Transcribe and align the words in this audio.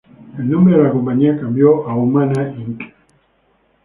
El 0.39 0.49
nombre 0.49 0.75
de 0.75 0.83
la 0.83 0.89
compañía 0.89 1.39
cambió 1.39 1.87
a 1.87 1.93
Humana 1.95 2.55
Inc. 2.57 2.81